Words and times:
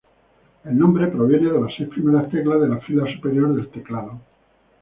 El 0.63 0.79
nombre 0.79 1.05
proviene 1.09 1.51
de 1.53 1.61
las 1.61 1.75
seis 1.77 1.87
primeras 1.89 2.27
teclas 2.27 2.59
de 2.59 2.69
la 2.69 2.79
fila 2.79 3.05
superior 3.13 3.53
del 3.53 3.69
teclado. 3.69 4.19